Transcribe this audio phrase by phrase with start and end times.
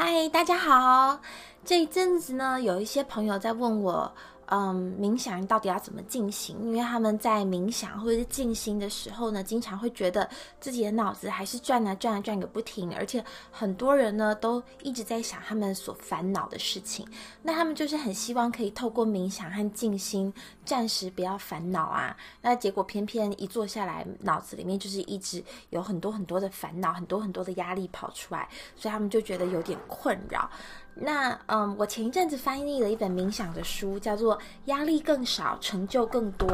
[0.00, 1.20] 嗨，大家好！
[1.64, 4.12] 这一阵子呢，有一些朋友在问我。
[4.50, 6.56] 嗯，冥想到底要怎么进行？
[6.62, 10.26] 因为他们在冥想或者是静心的时候呢，经常会觉得
[10.58, 17.06] 自己的脑子还是转啊转啊转个不停，而且很多人呢都一直在想他们所烦恼的事情。
[17.42, 20.32] 那他们就是很希望可以透过冥想和静心，
[20.64, 22.16] 暂时不要烦恼啊。
[22.40, 30.50] 那结果偏偏一坐下来，脑子里面就是一直有很多很多的烦恼，很多很多的压力跑出来，所以他们就觉得有点困扰。
[31.00, 36.48] 那嗯，我前一阵子翻译了一本冥想的书，叫做《压力更少，成就更多》。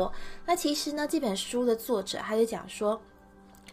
[0.47, 3.01] 那其实呢，这本书的作者他就讲说。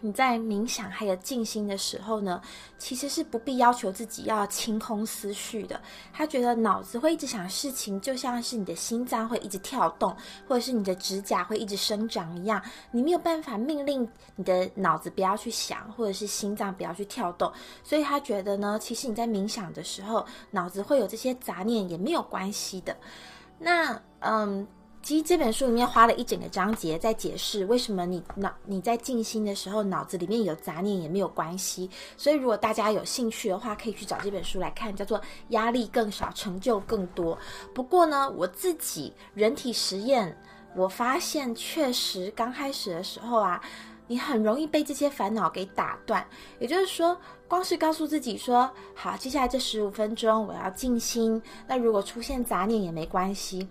[0.04, 2.42] 你在冥想还有静心的时候呢，
[2.78, 5.80] 其实是不必要求自己要清空思绪的。
[6.12, 10.16] 他觉得脑子会一直想事情，就像是你的心脏会一直跳动，
[10.48, 12.62] 或者是你的指甲会一直生长一样。
[12.92, 17.52] 你没有办法命令你的脑子不要去想，或者是心脏不要去跳动。
[17.84, 22.98] 所以他觉得呢，其实你在冥想的时候，脑子会有这些杂念也没有关系的。
[23.60, 24.68] 那嗯。
[25.04, 31.90] 其实这本书里面花了一整个章节在解释为什么你脑你在静心的时候脑子里面有杂念也没有关系。
[32.16, 35.18] 所以如果大家有兴趣的话，可以去找这本书来看，叫做
[35.50, 37.36] 《压力更少，成就更多》。
[37.74, 40.38] 不过呢，我自己人体实验，
[40.76, 43.60] 我发现确实刚开始的时候啊，
[44.06, 46.24] 你很容易被这些烦恼给打断。
[46.60, 53.68] 也就是说，光是告诉自己说好，接下来这十五分钟我要静心，那如果出现杂念也没关系。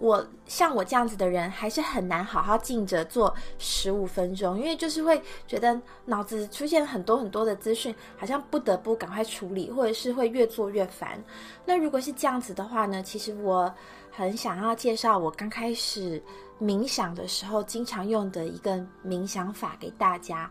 [0.00, 11.22] 我像我这样子的人，还是很难好好静着做十五分钟，因为就是会觉得脑子出现很多很多的资讯，好像不得不赶快处理，或者是会越做越烦。
[11.66, 13.02] 那如果是这样子的话呢？
[13.02, 13.72] 其实我
[14.10, 16.22] 很想要介绍我刚开始
[16.58, 20.50] 冥想的时候经常用的一个冥想法给大家。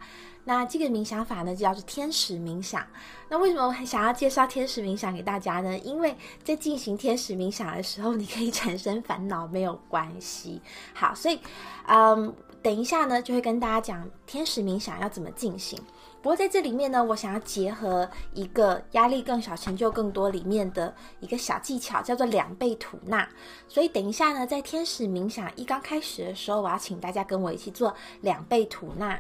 [0.50, 2.84] 那这个冥想法呢，就叫做天使冥想。
[3.30, 5.78] 那为什么我很想要介绍天使冥想给大家呢？
[5.78, 10.60] 因为在进行天使冥想的时候，你可以产生烦恼，没有关系。
[10.92, 11.40] 好，所以，
[11.86, 12.34] 嗯，
[12.64, 15.80] 等一下呢，就会跟大家讲天使冥想要怎么进行。
[16.20, 23.30] 不过在这里面呢，我想要结合一个压力更小、成就更多里面的一个小技巧，叫做两倍吐纳。
[23.68, 29.20] 所以等一下呢，在天使冥想一刚开始的时候，我要请大家跟我一起做两倍吐纳。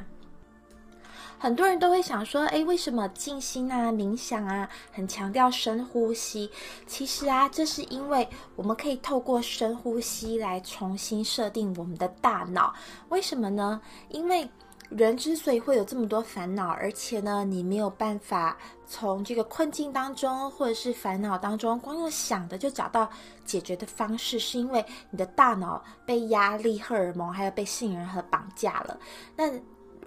[1.39, 6.51] 很多人都会想说，诶，为什么静心啊、冥想啊，很强调深呼吸？
[6.85, 8.27] 其实啊，这是因为
[8.57, 12.73] 我们可以透过深呼吸来重新设定我们的大脑。
[13.07, 13.81] 为什么呢？
[14.09, 14.47] 因为
[14.89, 23.09] 人之所以会有这么多烦恼，而且呢，你没有办法从这个困境当中或者是烦恼当中，光用想的就找到
[23.45, 28.99] 解决的方式，是因为你的大脑被压力荷尔蒙还有被杏仁核绑架了。
[29.37, 29.49] 那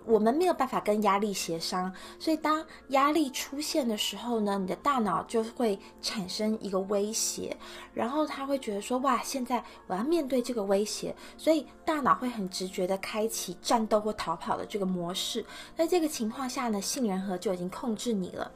[0.04, 7.56] 我们没有办法跟压力协商，所以当压力出现的时候呢，你的大脑就会产生一个威胁，
[7.94, 15.44] 然后他会觉得说：哇，现在我要面对这个威胁，所以大脑会很直觉的开启战斗或逃跑的这个模式。
[15.76, 18.50] 在这个情况下呢，杏仁核就已经控制你了。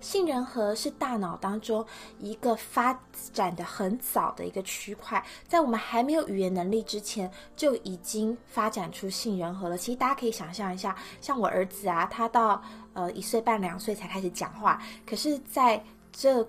[0.00, 1.84] 杏仁核是大脑当中
[2.18, 2.98] 一个发
[3.32, 9.76] 展的很早的一个区块，在我们还没有语言能力之前，就已经发展出杏仁核了。
[9.76, 15.82] 其实大家可以想象一下，像我儿子啊，他到呃一岁半两岁才开始讲话，可是在
[16.12, 16.46] 这。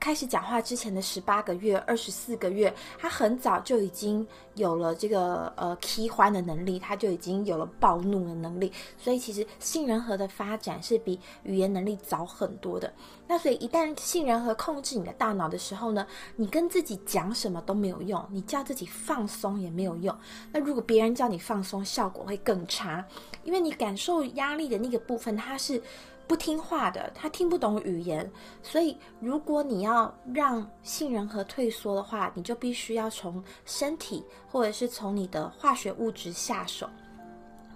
[0.00, 8.72] 开始讲话之前的十八个月、二十四个月，他很早就已经有了这个呃踢欢的能力，他就已经有了暴怒的能力。
[8.96, 12.92] 所以其实杏仁核的发展是比语言能力早很多的。
[13.26, 16.06] 那所以一旦杏仁核控制你的大脑的时候呢，
[16.36, 20.16] 你跟自己讲什么都没有用，你叫自己放松也没有用。
[20.52, 23.04] 那如果别人叫你放松，效果会更差，
[23.42, 25.82] 因为你感受压力的那个部分，它是。
[26.28, 28.30] 不听话的，他听不懂语言，
[28.62, 36.86] 所以如果你要让杏仁核退缩的话，你就必须要从身体或者是从你的化学物质下手，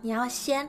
[0.02, 0.68] 你要先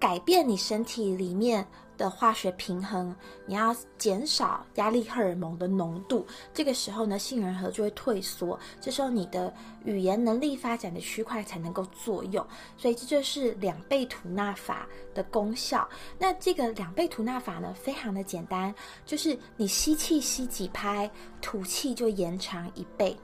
[0.00, 1.64] 改变你身体里面。
[2.00, 9.52] 的化学平衡，你要减少压力荷尔蒙的浓度，这个时候呢，杏仁核就会退缩，这时候你的
[9.84, 12.42] 语言能力发展的区块才能够作用，
[12.78, 15.86] 所以这就是两倍吐纳法的功效。
[16.18, 21.10] 那这个两倍吐纳法呢，非常的简单，就是你吸气吸几拍，
[21.42, 23.14] 吐气就延长一倍。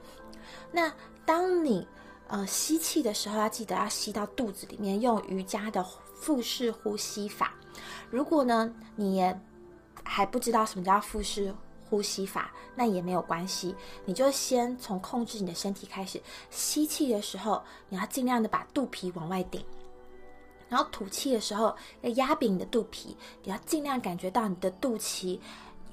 [0.71, 0.93] 那
[1.25, 1.87] 当你
[2.27, 5.83] 呃吸气的时候，要记得要吸到肚子里面，用瑜伽的
[6.19, 7.53] 腹式呼吸法。
[8.09, 9.39] 如果呢，你也
[10.03, 11.53] 还不知道什么叫腹式
[11.89, 13.75] 呼吸法，那也没有关系，
[14.05, 16.21] 你就先从控制你的身体开始。
[16.49, 19.63] 吸气的时候，你要尽量的把肚皮往外顶，
[20.67, 25.39] 然后吐气的时候要压扁你的肚皮，你要尽量感觉到你的肚脐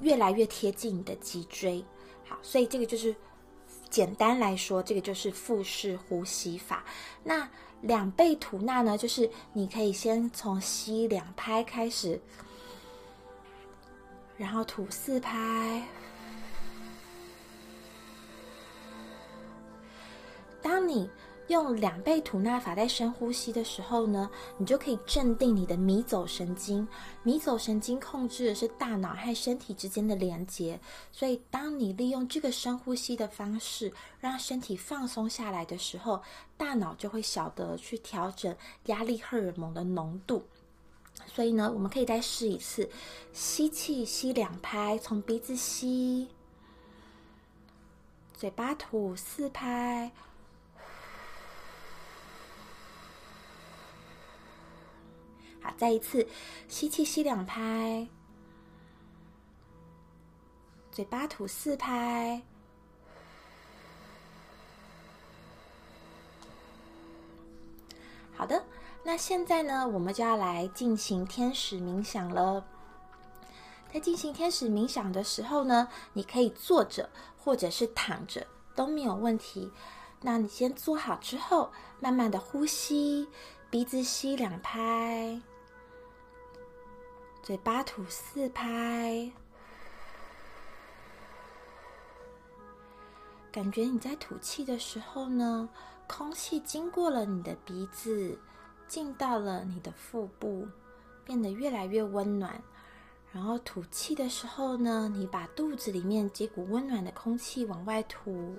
[0.01, 1.85] 越来越贴近你的脊椎。
[2.27, 3.15] 好，所以这个就是
[3.91, 6.85] 简单来说，这个就是腹式呼吸法。
[7.23, 7.49] 那
[7.87, 12.19] 两倍吐纳呢，就是你可以先从吸两拍开始，
[14.39, 15.87] 然后吐四拍。
[20.63, 21.11] 当你
[21.49, 26.89] 用两倍吐纳法在深呼吸的时候呢，你就可以镇定你的迷走神经。
[27.23, 30.81] 迷走神经控制的是大脑和身体之间的连接，
[31.13, 36.23] 所以当你利用这个深呼吸的方式，让身体放松下来的时候，
[36.57, 38.57] 大脑就会晓得去调整
[38.87, 40.43] 压力荷尔蒙的浓度。
[41.27, 42.89] 所以呢，我们可以再试一次，
[43.33, 46.29] 吸气吸两拍，从鼻子吸，
[48.33, 50.11] 嘴巴吐四拍。
[55.65, 56.29] 好，再一次
[56.69, 58.07] 吸气，吸两拍，
[60.93, 62.43] 嘴巴吐四拍。
[68.37, 68.63] 好的，
[69.03, 72.63] 那现在呢，我们就要来进行天使冥想了。
[73.91, 77.09] 在进行天使冥想的时候呢，你可以坐着
[77.39, 79.73] 或者是躺着都没有问题。
[80.21, 83.29] 那你先坐好之后，慢慢的呼吸，
[83.71, 85.41] 鼻子吸两拍。
[87.45, 89.31] 嘴巴吐四拍，
[93.53, 95.69] 感觉你在吐气的时候呢，
[96.07, 98.39] 空气经过了你的鼻子，
[98.89, 100.67] 进到了你的腹部，
[101.23, 102.59] 变得越来越温暖。
[103.31, 108.57] 然后吐气的时候呢，你把肚子里面这股温暖的空气往外吐，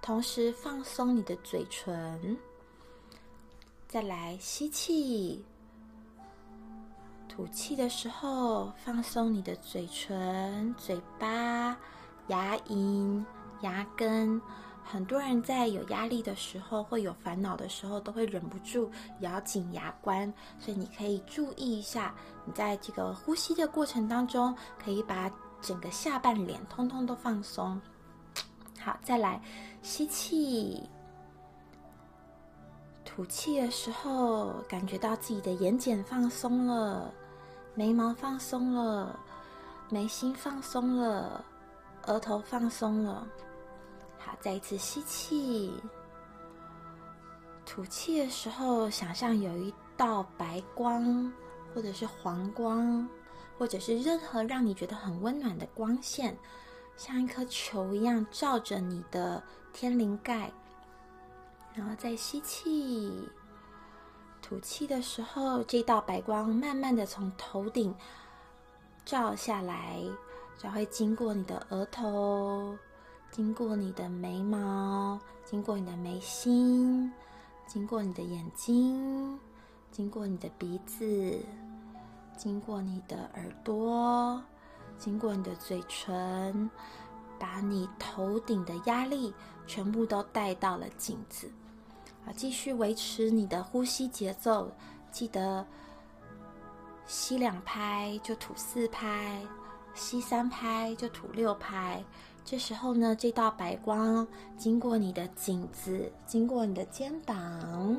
[0.00, 2.38] 同时放松你的嘴唇。
[3.88, 5.44] 再来吸气。
[7.30, 11.76] 吐气的时候，放松你的嘴唇、嘴巴、
[12.26, 13.24] 牙龈、
[13.60, 14.42] 牙根。
[14.82, 18.90] 很多人在有压力的时候，会有烦恼的时候，都会忍不住
[19.20, 20.30] 咬紧牙关。
[20.58, 22.12] 所以你可以注意一下，
[22.44, 24.52] 你在这个呼吸的过程当中，
[24.82, 25.30] 可以把
[25.62, 27.80] 整个下半脸通通都放松。
[28.80, 29.40] 好，再来
[29.82, 30.82] 吸气，
[33.20, 37.12] 吐气的时候，感觉到自己的眼睑放松了。
[37.74, 39.20] 眉毛放松了，
[39.90, 41.44] 眉心放松了，
[42.06, 43.26] 额头放松了。
[44.18, 45.70] 好，再一次吸气，
[47.66, 51.30] 吐气的时候，想象有一道白光，
[51.74, 53.06] 或者是黄光，
[53.58, 56.34] 或者是任何让你觉得很温暖的光线，
[56.96, 59.42] 像一颗球一样照着你的
[59.74, 60.50] 天灵盖。
[61.74, 63.28] 然后再吸气。
[64.42, 67.94] 吐气的时候，这道白光慢慢的从头顶
[69.04, 70.02] 照下来，
[70.58, 72.76] 就会经过你的额头，
[73.30, 77.12] 经过你的眉毛，经过你的眉心，
[77.66, 79.38] 经过你的眼睛，
[79.92, 81.38] 经过你的鼻子，
[82.36, 84.42] 经过你的耳朵，
[84.98, 86.68] 经过你的嘴唇，
[87.40, 89.34] 把你头顶的压力
[89.66, 91.50] 全部都带到了颈子。
[92.26, 94.70] 啊，继续维持你的呼吸节奏，
[95.10, 95.66] 记得
[97.06, 99.40] 吸两拍就吐四拍，
[99.94, 102.04] 吸三拍就吐六拍。
[102.44, 104.26] 这时候呢，这道白光
[104.56, 107.96] 经过你的颈子，经过你的肩膀，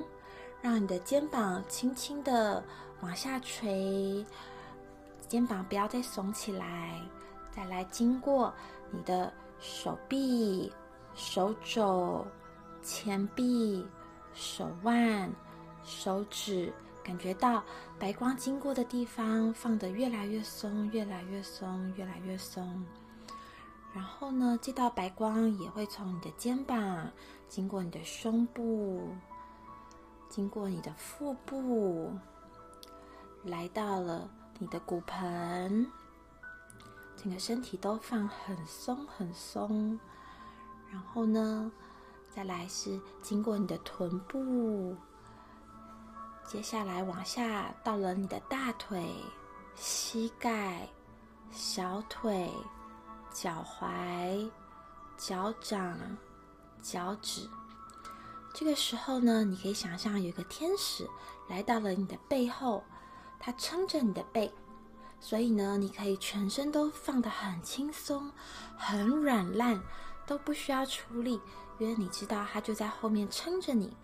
[0.61, 2.63] 让你的肩膀轻轻的
[3.01, 4.25] 往下垂，
[5.27, 7.01] 肩膀不要再耸起来。
[7.51, 8.53] 再来经过
[8.89, 10.71] 你的手臂、
[11.13, 12.25] 手肘、
[12.81, 13.85] 前臂。
[14.33, 15.29] 手腕、
[15.83, 16.71] 手指，
[17.03, 17.61] 感觉到
[17.99, 22.81] 白光经过的地方放得越来越松，越来越松，越来越松。
[23.93, 27.11] 然后呢，这道白光也会从你的肩膀
[27.49, 29.09] 经过你的胸部，
[30.29, 32.09] 经过你的腹部，
[33.43, 34.29] 来到了
[34.59, 35.85] 你的骨盆，
[37.21, 39.99] 整个身体都放很松很松。
[40.89, 41.71] 然后呢？
[42.33, 44.95] 再来是经过你的臀部，
[46.47, 49.05] 接下来往下到了你的大腿、
[49.75, 50.87] 膝盖、
[51.51, 52.49] 小腿、
[53.33, 54.49] 脚踝、
[55.17, 55.99] 脚掌、
[56.81, 57.49] 脚趾。
[58.53, 61.05] 这个时候呢，你可以想象有一个天使
[61.49, 62.81] 来到了你的背后，
[63.41, 64.49] 他撑着你的背，
[65.21, 68.29] 所以呢，你可以全身都放得很轻松、
[68.75, 69.81] 很软烂，
[70.25, 71.39] 都不需要出力。
[71.77, 73.95] 因为你知道，他就在后面撑着你。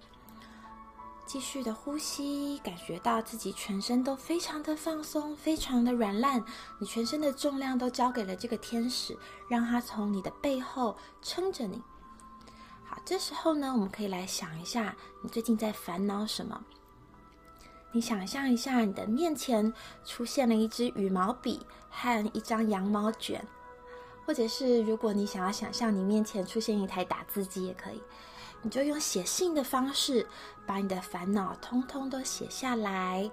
[1.25, 6.41] 继续的呼吸，感觉到自己全身都非常的放松，非常的软烂。
[6.79, 9.17] 你全身的重量都交给了这个天使，
[9.49, 11.83] 让它从你的背后撑着你。
[12.85, 16.63] 好，这时候呢，我们可以来想一下，你最近在烦恼什么？
[17.91, 19.73] 你想象一下，你的面前
[20.05, 23.43] 出现了一支羽毛笔和一张羊毛卷，
[24.25, 28.01] 或者是如果你想要想象你面前出现一台打字机也可以。
[28.63, 30.27] 你就用写信的方式，
[30.65, 33.29] 把你的烦恼通通都写下来。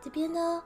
[0.00, 0.62] 这边呢，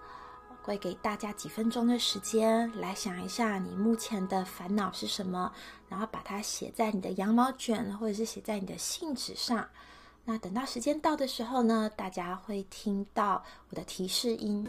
[0.63, 5.51] 会给大家几分钟的时间来想一下你目前的烦恼是什么，
[5.89, 9.69] 然后把它写在你的羊毛卷或者是写在你的信纸上。
[10.25, 14.67] 那等到时间到的时候呢，大家会听到我的提示音。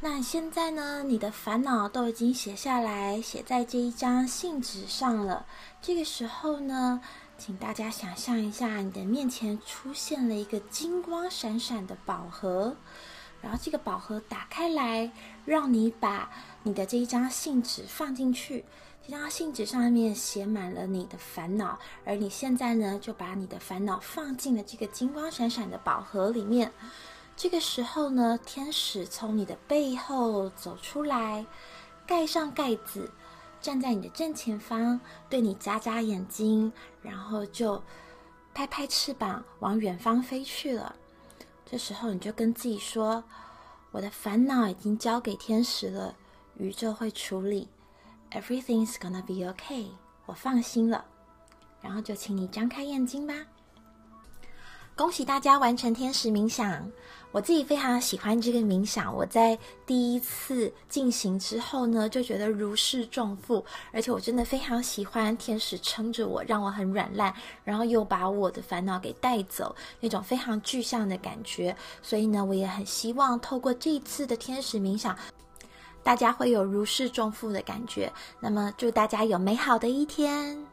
[0.00, 1.02] 那现在呢？
[1.02, 5.44] 你的烦恼都已经写下来，写在这一张信纸上了。
[5.82, 7.00] 这个时候呢，
[7.36, 12.76] 请大家想象一下，你的面前出现了一个金光闪闪的宝盒，
[13.42, 15.10] 然后这个宝盒打开来，
[15.44, 16.30] 让你把
[16.62, 18.64] 你的这一张信纸放进去。
[19.04, 26.70] 这张信纸上面写满了你的烦恼，而你现在呢，就把你的烦恼放进了这个金光闪闪的宝盒里面。
[27.38, 31.46] 这个时候呢，天使从你的背后走出来，
[32.04, 33.08] 盖上盖子，
[33.60, 37.80] 站在你的正前方，对你眨眨眼睛，然后就
[38.52, 40.96] 拍拍翅膀往远方飞去了。
[41.64, 43.22] 这时候你就跟自己说
[43.92, 46.16] ：“我的烦恼已经交给天使了，
[46.56, 47.68] 宇宙会处理
[48.32, 49.86] ，Everything's gonna be okay，
[50.26, 51.04] 我放心了。”
[51.80, 53.34] 然后就请你张开眼睛吧。
[54.98, 56.84] 恭喜大家完成天使冥想。
[57.30, 71.76] 我自己非常喜欢这个冥想，我在第一次进行之后呢，就觉得如释重负，而且我真的非常喜欢天使撑着我，让我很软烂，然后又把我的烦恼给带走，那种非常具象的感觉。
[72.02, 75.16] 所以呢，我也很希望透过这一次的天使冥想，
[76.02, 78.12] 大家会有如释重负的感觉。
[78.40, 80.67] 那么，祝大家有美好的一天。